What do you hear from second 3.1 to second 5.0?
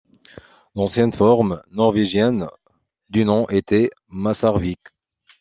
du nom était Masarvík.